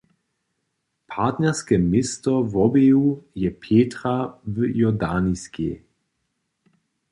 Partnerske 1.15 1.77
město 1.77 2.33
wobeju 2.53 3.23
je 3.35 3.51
Petra 3.51 4.37
w 4.47 4.55
Jordaniskej. 4.77 5.83